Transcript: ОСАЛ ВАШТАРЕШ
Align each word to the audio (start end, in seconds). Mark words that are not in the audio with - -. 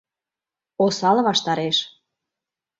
ОСАЛ 0.85 1.17
ВАШТАРЕШ 1.25 1.77